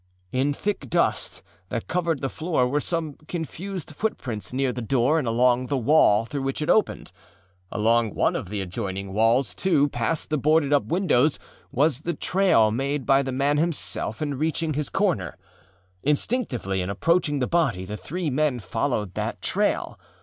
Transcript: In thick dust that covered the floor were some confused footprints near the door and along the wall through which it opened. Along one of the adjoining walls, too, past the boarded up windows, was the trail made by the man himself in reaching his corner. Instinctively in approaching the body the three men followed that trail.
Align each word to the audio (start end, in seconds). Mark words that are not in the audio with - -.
In 0.31 0.51
thick 0.51 0.89
dust 0.89 1.43
that 1.69 1.85
covered 1.87 2.21
the 2.21 2.27
floor 2.29 2.67
were 2.67 2.79
some 2.79 3.17
confused 3.27 3.91
footprints 3.91 4.51
near 4.51 4.73
the 4.73 4.81
door 4.81 5.19
and 5.19 5.27
along 5.27 5.67
the 5.67 5.77
wall 5.77 6.25
through 6.25 6.41
which 6.41 6.59
it 6.59 6.71
opened. 6.71 7.11
Along 7.71 8.15
one 8.15 8.35
of 8.35 8.49
the 8.49 8.61
adjoining 8.61 9.13
walls, 9.13 9.53
too, 9.53 9.89
past 9.89 10.31
the 10.31 10.39
boarded 10.39 10.73
up 10.73 10.85
windows, 10.85 11.37
was 11.71 11.99
the 11.99 12.15
trail 12.15 12.71
made 12.71 13.05
by 13.05 13.21
the 13.21 13.31
man 13.31 13.57
himself 13.57 14.23
in 14.23 14.39
reaching 14.39 14.73
his 14.73 14.89
corner. 14.89 15.37
Instinctively 16.01 16.81
in 16.81 16.89
approaching 16.89 17.37
the 17.37 17.45
body 17.45 17.85
the 17.85 17.95
three 17.95 18.31
men 18.31 18.57
followed 18.57 19.13
that 19.13 19.39
trail. 19.39 19.99